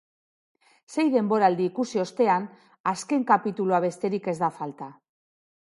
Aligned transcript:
Sei 0.93 1.05
denboraldi 1.17 1.67
ikusi 1.71 2.01
ostean, 2.05 2.49
azken 2.95 3.29
kapitulua 3.33 3.83
besterik 3.87 4.33
ez 4.35 4.39
da 4.43 4.53
falta. 4.59 4.93